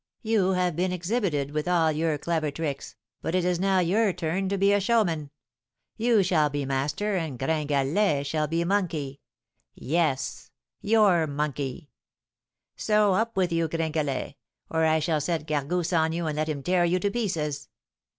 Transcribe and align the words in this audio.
You 0.23 0.53
have 0.53 0.75
been 0.75 0.91
exhibited 0.91 1.51
with 1.51 1.67
all 1.67 1.91
your 1.91 2.17
clever 2.17 2.49
tricks, 2.49 2.95
but 3.21 3.35
it 3.35 3.45
is 3.45 3.59
now 3.59 3.77
your 3.77 4.11
turn 4.13 4.49
to 4.49 4.57
be 4.57 4.79
showman. 4.79 5.29
You 5.95 6.23
shall 6.23 6.49
be 6.49 6.65
master, 6.65 7.15
and 7.15 7.37
Gringalet 7.37 8.25
shall 8.25 8.47
be 8.47 8.63
monkey, 8.63 9.21
yes, 9.75 10.49
your 10.81 11.27
monkey. 11.27 11.91
So 12.75 13.13
up 13.13 13.37
with 13.37 13.51
you, 13.51 13.67
Gringalet, 13.67 14.33
or 14.71 14.85
I 14.87 14.97
shall 14.97 15.21
set 15.21 15.45
Gargousse 15.45 15.93
on 15.93 16.13
you, 16.13 16.25
and 16.25 16.35
let 16.35 16.49
him 16.49 16.63
tear 16.63 16.83
you 16.83 16.97
to 16.97 17.11
pieces!' 17.11 17.69